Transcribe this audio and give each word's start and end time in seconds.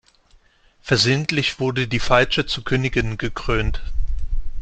Versehentlich 0.81 1.59
wurde 1.59 1.87
die 1.87 1.99
Falsche 1.99 2.47
zur 2.47 2.63
Königin 2.63 3.19
gekrönt. 3.19 3.83